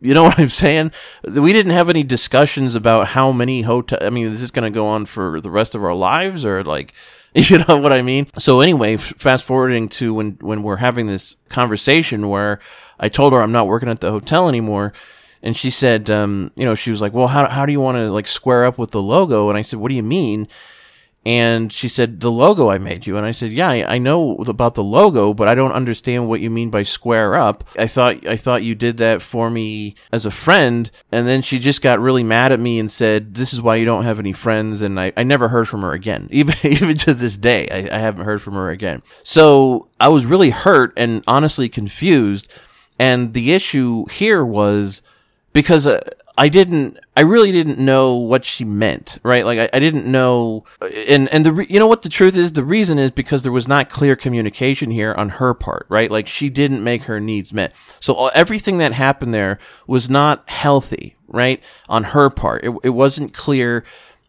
[0.00, 0.92] You know what I'm saying?
[1.24, 3.98] We didn't have any discussions about how many hotel.
[4.00, 6.62] I mean, is this going to go on for the rest of our lives or
[6.64, 6.92] like?
[7.32, 8.26] You know what I mean?
[8.40, 12.58] So anyway, fast forwarding to when when we're having this conversation where
[12.98, 14.92] I told her I'm not working at the hotel anymore
[15.42, 17.96] and she said, um, you know, she was like, well, how, how do you want
[17.96, 19.48] to like square up with the logo?
[19.48, 20.48] And I said, what do you mean?
[21.26, 23.18] And she said, the logo I made you.
[23.18, 26.40] And I said, yeah, I, I know about the logo, but I don't understand what
[26.40, 27.62] you mean by square up.
[27.76, 30.90] I thought, I thought you did that for me as a friend.
[31.12, 33.84] And then she just got really mad at me and said, this is why you
[33.84, 34.80] don't have any friends.
[34.80, 36.28] And I, I never heard from her again.
[36.40, 39.02] Even, even to this day, I, I haven't heard from her again.
[39.22, 42.48] So I was really hurt and honestly confused.
[42.98, 45.02] And the issue here was,
[45.52, 46.00] because uh,
[46.40, 49.44] I didn't, I really didn't know what she meant, right?
[49.44, 52.52] Like I, I didn't know, and and the re- you know what the truth is,
[52.52, 56.10] the reason is because there was not clear communication here on her part, right?
[56.10, 61.16] Like she didn't make her needs met, so everything that happened there was not healthy,
[61.28, 61.62] right?
[61.90, 63.84] On her part, it it wasn't clear.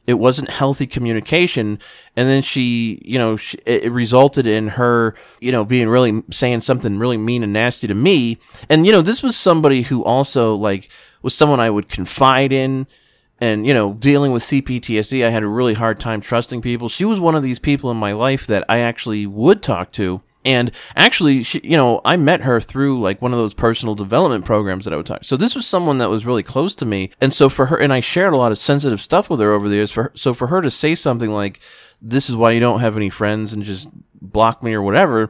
[0.08, 1.80] It wasn't healthy communication,
[2.18, 6.62] and then she, you know, she, it resulted in her, you know, being really saying
[6.62, 8.40] something really mean and nasty to me.
[8.68, 10.90] And you know, this was somebody who also like
[11.22, 12.88] was someone I would confide in.
[13.40, 16.90] And, you know, dealing with CPTSD, I had a really hard time trusting people.
[16.90, 20.22] She was one of these people in my life that I actually would talk to.
[20.44, 24.46] And actually, she, you know, I met her through like one of those personal development
[24.46, 25.24] programs that I would talk.
[25.24, 27.12] So this was someone that was really close to me.
[27.20, 29.70] And so for her, and I shared a lot of sensitive stuff with her over
[29.70, 29.92] the years.
[29.92, 31.60] For her, so for her to say something like,
[32.02, 33.88] this is why you don't have any friends and just
[34.22, 35.30] block me or whatever,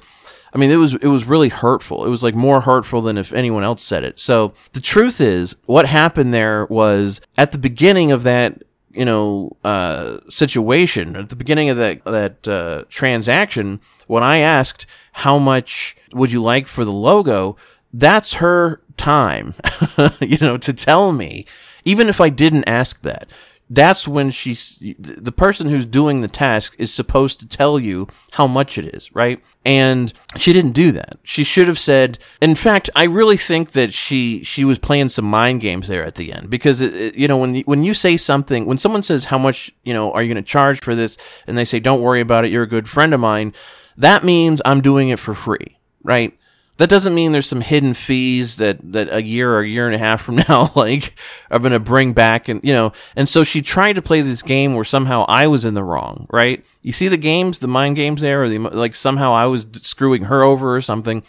[0.53, 2.05] I mean, it was it was really hurtful.
[2.05, 4.19] It was like more hurtful than if anyone else said it.
[4.19, 9.55] So the truth is, what happened there was at the beginning of that you know
[9.63, 15.95] uh, situation, at the beginning of that that uh, transaction, when I asked how much
[16.13, 17.55] would you like for the logo,
[17.93, 19.53] that's her time,
[20.19, 21.45] you know, to tell me,
[21.85, 23.27] even if I didn't ask that
[23.73, 28.45] that's when she's the person who's doing the task is supposed to tell you how
[28.45, 29.41] much it is, right?
[29.65, 31.19] And she didn't do that.
[31.23, 32.19] She should have said.
[32.41, 36.15] In fact, I really think that she she was playing some mind games there at
[36.15, 39.25] the end because it, it, you know when when you say something when someone says
[39.25, 42.01] how much you know are you going to charge for this and they say don't
[42.01, 43.53] worry about it you're a good friend of mine
[43.97, 46.37] that means I'm doing it for free, right?
[46.81, 49.93] That doesn't mean there's some hidden fees that that a year or a year and
[49.93, 51.13] a half from now like
[51.51, 54.41] are going to bring back and you know and so she tried to play this
[54.41, 56.65] game where somehow I was in the wrong right?
[56.81, 60.23] You see the games the mind games there or the like somehow I was screwing
[60.23, 61.23] her over or something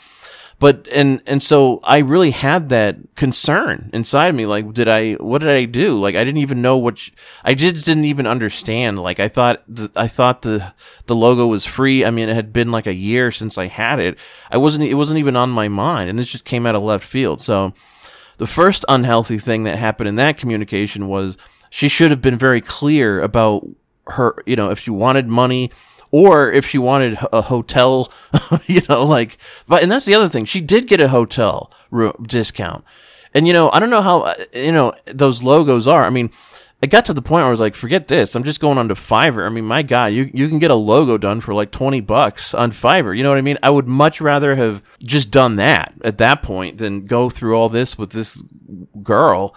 [0.62, 4.46] but and and so I really had that concern inside me.
[4.46, 5.14] Like, did I?
[5.14, 5.98] What did I do?
[5.98, 7.10] Like, I didn't even know what.
[7.42, 9.00] I just didn't even understand.
[9.00, 10.72] Like, I thought the, I thought the
[11.06, 12.04] the logo was free.
[12.04, 14.16] I mean, it had been like a year since I had it.
[14.52, 14.84] I wasn't.
[14.84, 17.42] It wasn't even on my mind, and this just came out of left field.
[17.42, 17.74] So,
[18.38, 21.36] the first unhealthy thing that happened in that communication was
[21.70, 23.66] she should have been very clear about
[24.06, 24.36] her.
[24.46, 25.72] You know, if she wanted money
[26.12, 28.12] or if she wanted a hotel,
[28.66, 30.44] you know, like, but, and that's the other thing.
[30.44, 32.84] She did get a hotel room discount.
[33.34, 36.04] And, you know, I don't know how, uh, you know, those logos are.
[36.04, 36.30] I mean,
[36.82, 38.34] it got to the point where I was like, forget this.
[38.34, 39.46] I'm just going on to Fiverr.
[39.46, 42.52] I mean, my God, you, you can get a logo done for like 20 bucks
[42.52, 43.16] on Fiverr.
[43.16, 43.58] You know what I mean?
[43.62, 47.70] I would much rather have just done that at that point than go through all
[47.70, 48.36] this with this
[49.02, 49.56] girl.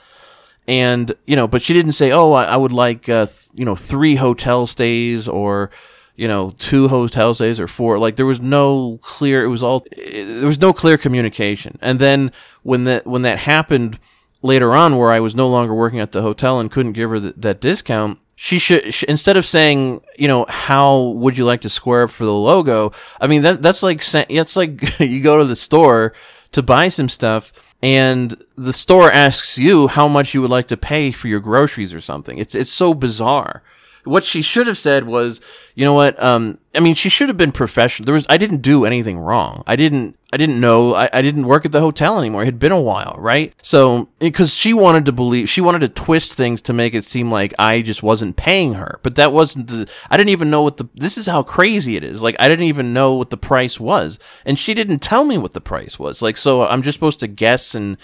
[0.68, 3.66] And, you know, but she didn't say, oh, I, I would like, uh, th- you
[3.66, 5.70] know, three hotel stays or,
[6.16, 8.00] you know, two hotel stays or four.
[8.00, 11.78] Like there was no clear, it was all, it, there was no clear communication.
[11.82, 12.32] And then
[12.64, 14.00] when that, when that happened
[14.42, 17.20] later on where I was no longer working at the hotel and couldn't give her
[17.20, 21.62] th- that discount, she should, she, instead of saying, you know, how would you like
[21.62, 22.92] to square up for the logo?
[23.20, 26.14] I mean, that, that's like, that's like you go to the store
[26.54, 27.52] to buy some stuff
[27.82, 31.94] and the store asks you how much you would like to pay for your groceries
[31.94, 32.38] or something.
[32.38, 33.64] It's, it's so bizarre
[34.06, 35.42] what she should have said was,
[35.74, 36.22] you know what?
[36.22, 38.06] Um, I mean, she should have been professional.
[38.06, 39.64] There was, I didn't do anything wrong.
[39.68, 40.94] I didn't, I didn't know.
[40.94, 42.44] I, I didn't work at the hotel anymore.
[42.44, 43.54] It had been a while, right?
[43.62, 47.32] So, because she wanted to believe, she wanted to twist things to make it seem
[47.32, 49.00] like I just wasn't paying her.
[49.04, 52.04] But that wasn't the, I didn't even know what the, this is how crazy it
[52.04, 52.22] is.
[52.22, 54.20] Like, I didn't even know what the price was.
[54.46, 56.22] And she didn't tell me what the price was.
[56.22, 57.98] Like, so I'm just supposed to guess and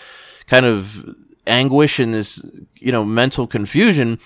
[0.47, 1.15] kind of
[1.47, 2.43] anguish in this,
[2.75, 4.19] you know, mental confusion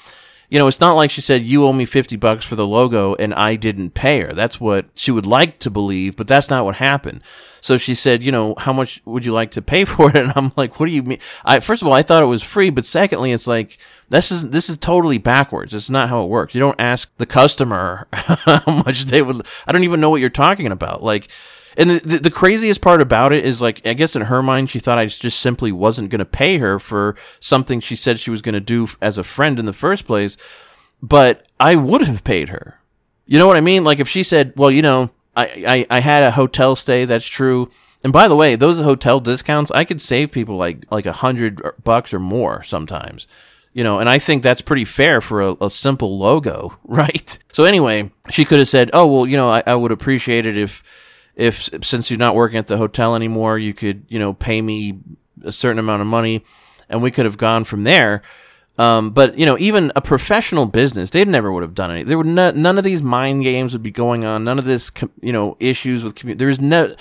[0.50, 3.16] you know, it's not like she said, you owe me 50 bucks for the logo
[3.16, 4.34] and I didn't pay her.
[4.34, 7.22] That's what she would like to believe, but that's not what happened.
[7.62, 10.18] So she said, you know, how much would you like to pay for it?
[10.18, 11.20] And I'm like, what do you mean?
[11.44, 13.80] I, first of all, I thought it was free, but secondly, it's like,
[14.10, 15.74] this is, this is totally backwards.
[15.74, 16.54] It's not how it works.
[16.54, 20.30] You don't ask the customer how much they would, I don't even know what you're
[20.30, 21.02] talking about.
[21.02, 21.30] Like,
[21.78, 24.70] and the, the, the, craziest part about it is like, I guess in her mind,
[24.70, 28.32] she thought I just simply wasn't going to pay her for something she said she
[28.32, 30.38] was going to do as a friend in the first place.
[31.02, 32.80] But I would have paid her.
[33.26, 33.84] You know what I mean?
[33.84, 37.06] Like if she said, well, you know, I, I, I had a hotel stay.
[37.06, 37.72] That's true.
[38.04, 41.62] And by the way, those hotel discounts, I could save people like, like a hundred
[41.84, 43.28] bucks or more sometimes
[43.76, 47.38] you know, and I think that's pretty fair for a, a, simple logo, right?
[47.52, 50.58] So anyway, she could have said, "Oh well, you know, I, I would appreciate it
[50.58, 50.82] if
[51.36, 55.00] if since you're not working at the hotel anymore, you could you know pay me
[55.44, 56.44] a certain amount of money,
[56.90, 58.22] and we could have gone from there.
[58.78, 62.04] Um, but you know, even a professional business, they never would have done any.
[62.04, 64.44] There would no, none of these mind games would be going on.
[64.44, 66.44] None of this, you know, issues with community.
[66.44, 66.94] There's no,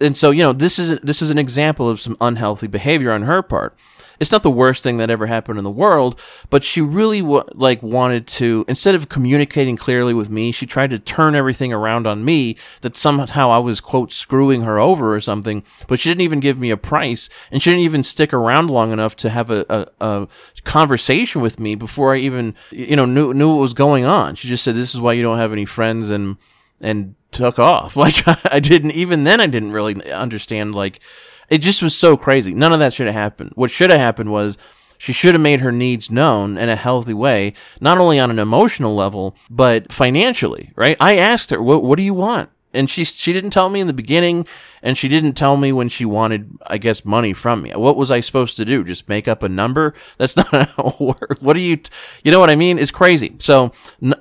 [0.00, 3.22] and so you know, this is this is an example of some unhealthy behavior on
[3.22, 3.76] her part
[4.20, 6.18] it's not the worst thing that ever happened in the world,
[6.50, 10.90] but she really w- like wanted to instead of communicating clearly with me, she tried
[10.90, 15.20] to turn everything around on me that somehow I was quote screwing her over or
[15.20, 15.62] something.
[15.86, 18.92] But she didn't even give me a price, and she didn't even stick around long
[18.92, 20.28] enough to have a, a, a
[20.64, 24.34] conversation with me before I even you know knew knew what was going on.
[24.34, 26.36] She just said, "This is why you don't have any friends," and
[26.80, 27.96] and took off.
[28.08, 31.00] Like I didn't even then I didn't really understand like
[31.48, 32.54] it just was so crazy.
[32.54, 33.52] None of that should have happened.
[33.54, 34.58] What should have happened was
[34.98, 38.38] she should have made her needs known in a healthy way, not only on an
[38.38, 40.96] emotional level, but financially, right?
[41.00, 42.50] I asked her, what, what do you want?
[42.74, 44.46] And she she didn't tell me in the beginning
[44.82, 47.70] and she didn't tell me when she wanted i guess money from me.
[47.70, 48.84] What was i supposed to do?
[48.84, 49.94] Just make up a number?
[50.18, 51.40] That's not how it works.
[51.40, 51.78] What do you
[52.24, 52.78] you know what i mean?
[52.78, 53.36] It's crazy.
[53.38, 53.72] So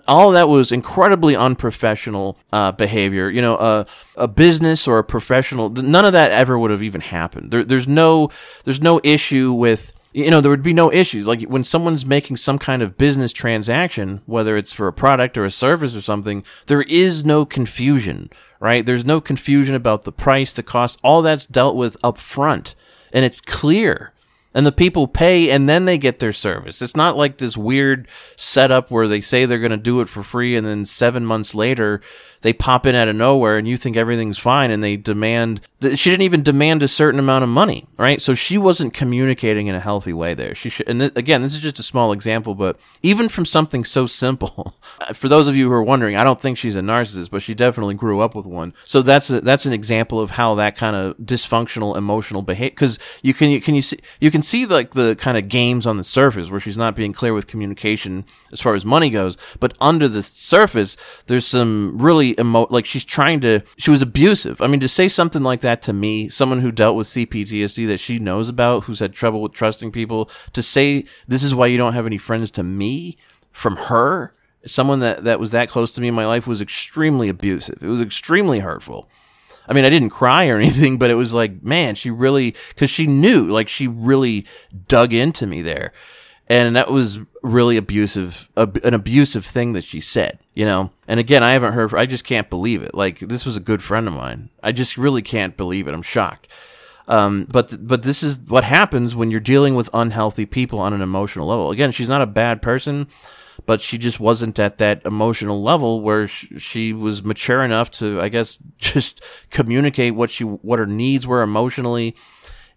[0.08, 3.30] all that was incredibly unprofessional uh, behavior.
[3.30, 3.84] You know uh,
[4.16, 7.52] a business or a professional none of that ever would have even happened.
[7.52, 8.30] There, there's no
[8.64, 11.28] there's no issue with you know, there would be no issues.
[11.28, 15.46] Like when someone's making some kind of business transaction, whether it's for a product or
[15.46, 18.86] a service or something, there is no confusion, right?
[18.86, 21.00] There's no confusion about the price, the cost.
[21.04, 22.76] All that's dealt with up front
[23.14, 24.14] and it's clear
[24.54, 26.82] and the people pay and then they get their service.
[26.82, 30.24] It's not like this weird setup where they say they're going to do it for
[30.24, 32.02] free and then 7 months later
[32.42, 35.98] they pop in out of nowhere and you think everything's fine and they demand that
[35.98, 38.22] she didn't even demand a certain amount of money, right?
[38.22, 40.56] So she wasn't communicating in a healthy way there.
[40.56, 43.84] She should and th- again, this is just a small example, but even from something
[43.84, 44.76] so simple.
[45.14, 47.54] for those of you who are wondering, I don't think she's a narcissist, but she
[47.54, 48.74] definitely grew up with one.
[48.86, 53.00] So that's a, that's an example of how that kind of dysfunctional emotional behavior cuz
[53.22, 55.98] you can you can you see you can see like the kind of games on
[55.98, 59.74] the surface where she's not being clear with communication as far as money goes, but
[59.80, 60.98] under the surface
[61.28, 64.62] there's some really emo like she's trying to she was abusive.
[64.62, 68.00] I mean to say something like that to me, someone who dealt with CPTSD that
[68.00, 71.78] she knows about, who's had trouble with trusting people, to say this is why you
[71.78, 73.18] don't have any friends to me
[73.52, 74.34] from her,
[74.66, 77.80] someone that that was that close to me in my life was extremely abusive.
[77.82, 79.10] It was extremely hurtful.
[79.68, 82.90] I mean, I didn't cry or anything, but it was like, man, she really, cause
[82.90, 84.46] she knew, like, she really
[84.88, 85.94] dug into me there.
[86.50, 90.92] And that was really abusive an abusive thing that she said you know?
[91.08, 92.96] And again i haven't heard i just can't believe it.
[92.96, 94.50] Like this was a good friend of mine.
[94.64, 95.94] I just really can't believe it.
[95.94, 96.48] I'm shocked.
[97.08, 101.02] Um, but but this is what happens when you're dealing with unhealthy people on an
[101.02, 101.70] emotional level.
[101.70, 103.08] Again, she's not a bad person,
[103.68, 108.20] but she just wasn't at that emotional level where she, she was mature enough to,
[108.20, 112.16] I guess, just communicate what she what her needs were emotionally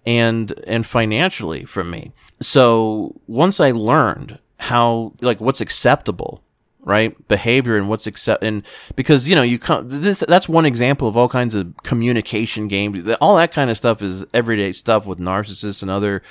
[0.05, 2.13] and and financially from me.
[2.43, 6.43] So once I learned how like what's acceptable
[6.83, 8.63] right behavior and what's accept and
[8.97, 13.07] because you know you come this that's one example of all kinds of communication games
[13.21, 16.23] all that kind of stuff is everyday stuff with narcissists and other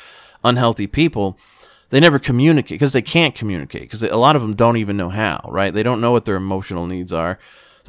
[0.43, 1.37] unhealthy people
[1.89, 5.09] they never communicate because they can't communicate because a lot of them don't even know
[5.09, 7.39] how right they don't know what their emotional needs are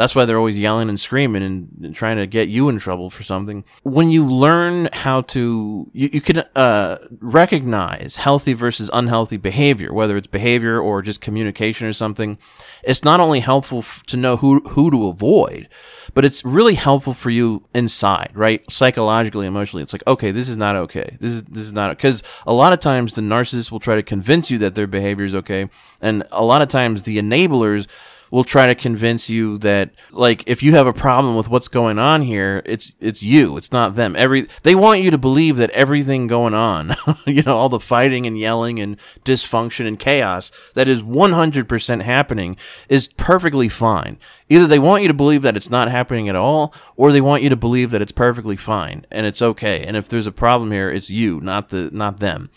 [0.01, 3.11] that's why they're always yelling and screaming and, and, trying to get you in trouble
[3.11, 3.65] for something.
[3.83, 10.17] When you learn how to, you, you can uh, recognize healthy versus unhealthy behavior, whether
[10.17, 12.39] it's behavior or just communication or something.
[12.83, 15.69] It's not only helpful f- to know who who to avoid,
[16.15, 18.69] but it's really helpful for you inside, right?
[18.71, 21.17] Psychologically, emotionally, it's like, okay, this is not okay.
[21.21, 24.03] This is this is not because a lot of times the narcissist will try to
[24.03, 25.69] convince you that their behavior is okay,
[26.01, 27.87] and a lot of times the enablers
[28.31, 31.99] will try to convince you that like if you have a problem with what's going
[31.99, 34.14] on here, it's it's you, it's not them.
[34.16, 36.95] Every they want you to believe that everything going on,
[37.26, 42.57] you know, all the fighting and yelling and dysfunction and chaos that is 100% happening
[42.89, 44.18] is perfectly fine.
[44.49, 47.43] Either they want you to believe that it's not happening at all or they want
[47.43, 49.85] you to believe that it's perfectly fine and it's okay.
[49.85, 52.51] And if there's a problem here, it's you, not the not them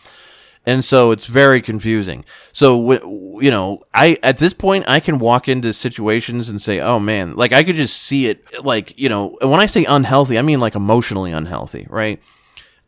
[0.66, 2.24] and so it's very confusing.
[2.51, 2.93] So
[3.41, 7.36] you know, I at this point I can walk into situations and say, "Oh man,"
[7.36, 8.64] like I could just see it.
[8.64, 12.22] Like you know, when I say unhealthy, I mean like emotionally unhealthy, right?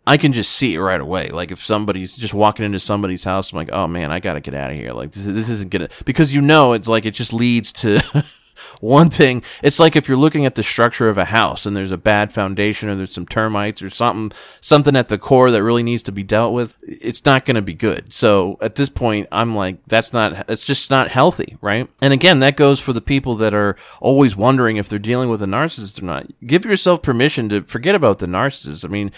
[0.07, 1.29] I can just see it right away.
[1.29, 4.53] Like if somebody's just walking into somebody's house, I'm like, "Oh man, I gotta get
[4.53, 7.33] out of here." Like this, this isn't gonna because you know it's like it just
[7.33, 7.99] leads to.
[8.81, 11.91] one thing it's like if you're looking at the structure of a house and there's
[11.91, 15.83] a bad foundation or there's some termites or something something at the core that really
[15.83, 18.13] needs to be dealt with it's not going to be good.
[18.13, 21.89] So at this point i'm like that's not it's just not healthy right?
[22.01, 25.41] And again that goes for the people that are always wondering if they're dealing with
[25.41, 26.27] a narcissist or not.
[26.45, 28.85] Give yourself permission to forget about the narcissist.
[28.85, 29.11] I mean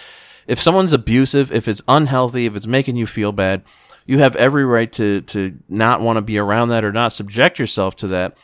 [0.47, 3.63] if someone's abusive if it's unhealthy if it's making you feel bad
[4.05, 7.59] you have every right to to not want to be around that or not subject
[7.59, 8.37] yourself to that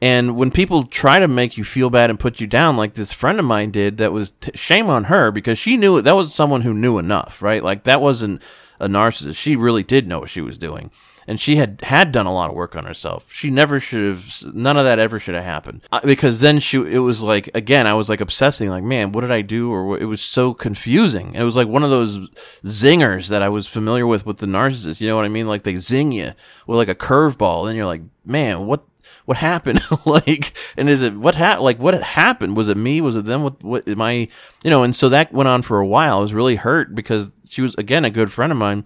[0.00, 3.12] and when people try to make you feel bad and put you down, like this
[3.12, 6.02] friend of mine did, that was t- shame on her because she knew.
[6.02, 7.62] That was someone who knew enough, right?
[7.62, 8.42] Like that wasn't
[8.78, 9.36] a narcissist.
[9.36, 10.90] She really did know what she was doing.
[11.28, 13.32] And she had had done a lot of work on herself.
[13.32, 14.54] She never should have.
[14.54, 16.76] None of that ever should have happened uh, because then she.
[16.76, 18.68] It was like again, I was like obsessing.
[18.68, 19.72] Like, man, what did I do?
[19.72, 21.34] Or it was so confusing.
[21.34, 22.28] It was like one of those
[22.64, 25.00] zingers that I was familiar with with the narcissist.
[25.00, 25.48] You know what I mean?
[25.48, 26.32] Like they zing you
[26.68, 28.84] with like a curveball, and you're like, man, what
[29.26, 29.82] what happened?
[30.06, 31.64] like, and is it what happened?
[31.64, 32.56] Like, what had happened?
[32.56, 33.00] Was it me?
[33.00, 33.42] Was it them?
[33.42, 34.28] What, what am I,
[34.64, 34.82] you know?
[34.82, 36.18] And so that went on for a while.
[36.18, 38.84] I was really hurt because she was again a good friend of mine,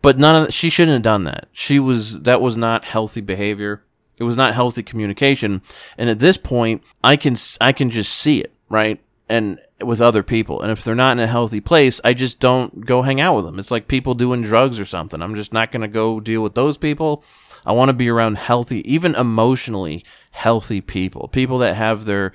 [0.00, 1.48] but none of she shouldn't have done that.
[1.52, 3.82] She was that was not healthy behavior.
[4.18, 5.62] It was not healthy communication.
[5.98, 10.22] And at this point, I can I can just see it right and with other
[10.22, 10.60] people.
[10.60, 13.46] And if they're not in a healthy place, I just don't go hang out with
[13.46, 13.58] them.
[13.58, 15.20] It's like people doing drugs or something.
[15.22, 17.24] I'm just not going to go deal with those people.
[17.64, 22.32] I want to be around healthy, even emotionally healthy people, people that have their,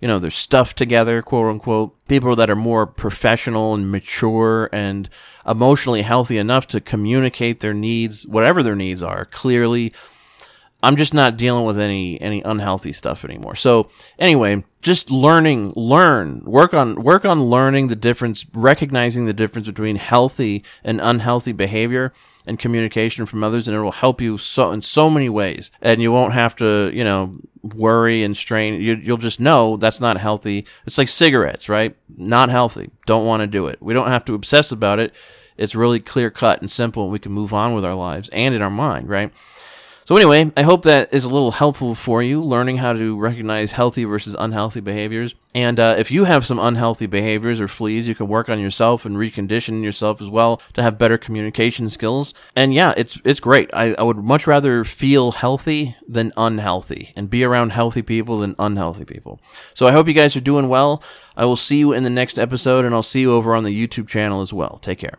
[0.00, 5.08] you know, their stuff together, quote unquote, people that are more professional and mature and
[5.46, 9.92] emotionally healthy enough to communicate their needs, whatever their needs are, clearly.
[10.82, 13.54] I'm just not dealing with any any unhealthy stuff anymore.
[13.54, 19.68] So anyway, just learning, learn, work on work on learning the difference, recognizing the difference
[19.68, 22.12] between healthy and unhealthy behavior
[22.46, 25.70] and communication from others, and it will help you so in so many ways.
[25.80, 28.80] And you won't have to, you know, worry and strain.
[28.80, 30.66] You, you'll just know that's not healthy.
[30.84, 31.96] It's like cigarettes, right?
[32.16, 32.90] Not healthy.
[33.06, 33.80] Don't want to do it.
[33.80, 35.14] We don't have to obsess about it.
[35.56, 38.54] It's really clear cut and simple, and we can move on with our lives and
[38.54, 39.32] in our mind, right?
[40.12, 43.72] So anyway, I hope that is a little helpful for you, learning how to recognize
[43.72, 45.34] healthy versus unhealthy behaviors.
[45.54, 49.06] And uh, if you have some unhealthy behaviors or fleas, you can work on yourself
[49.06, 52.34] and recondition yourself as well to have better communication skills.
[52.54, 53.70] And yeah, it's it's great.
[53.72, 58.54] I, I would much rather feel healthy than unhealthy, and be around healthy people than
[58.58, 59.40] unhealthy people.
[59.72, 61.02] So I hope you guys are doing well.
[61.38, 63.88] I will see you in the next episode, and I'll see you over on the
[63.88, 64.78] YouTube channel as well.
[64.82, 65.16] Take care.